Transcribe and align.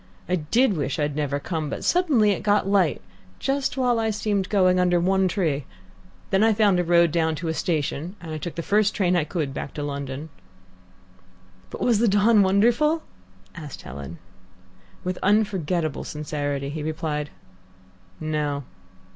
I 0.27 0.37
did 0.37 0.73
wish 0.75 0.97
I'd 0.97 1.15
never 1.15 1.39
come, 1.39 1.69
but 1.69 1.83
suddenly 1.83 2.31
it 2.31 2.41
got 2.41 2.67
light 2.67 3.03
just 3.37 3.77
while 3.77 3.99
I 3.99 4.09
seemed 4.09 4.49
going 4.49 4.79
under 4.79 4.99
one 4.99 5.27
tree. 5.27 5.65
Then 6.31 6.43
I 6.43 6.53
found 6.55 6.79
a 6.79 6.83
road 6.83 7.11
down 7.11 7.35
to 7.35 7.49
a 7.49 7.53
station, 7.53 8.15
and 8.19 8.41
took 8.41 8.55
the 8.55 8.63
first 8.63 8.95
train 8.95 9.15
I 9.15 9.25
could 9.25 9.53
back 9.53 9.75
to 9.75 9.83
London." 9.83 10.29
"But 11.69 11.81
was 11.81 11.99
the 11.99 12.07
dawn 12.07 12.41
wonderful?" 12.41 13.03
asked 13.53 13.83
Helen. 13.83 14.17
With 15.03 15.19
unforgettable 15.21 16.03
sincerity 16.03 16.69
he 16.69 16.81
replied, 16.81 17.29
"No." 18.19 18.63